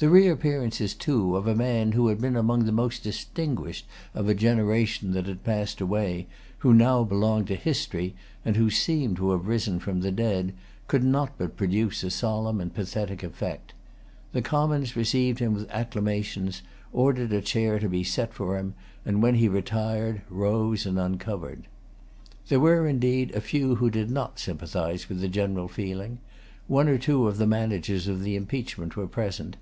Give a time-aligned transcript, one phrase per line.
[0.00, 3.84] The reappearance, too, of a man who had been among the most distinguished
[4.14, 9.16] of a generation that had passed away, who now belonged to history, and who seemed
[9.16, 10.54] to have risen from the dead,
[10.86, 13.74] could not but produce a solemn and pathetic effect.
[14.30, 16.62] The Commons received him with acclamations,
[16.92, 21.66] ordered a chair to be set for him, and, when he retired, rose and uncovered.
[22.46, 26.18] There were, indeed, a few who did not sympathize with the general feeling.
[26.68, 29.56] One or two of the managers of the impeachment were present.